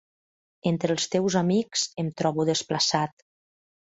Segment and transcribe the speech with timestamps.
[0.69, 3.27] Entre els teus amics em trobo desplaçat.